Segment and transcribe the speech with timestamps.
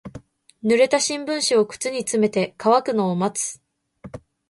[0.63, 3.61] 濡れた新聞紙を靴に詰めて乾くのを待つ。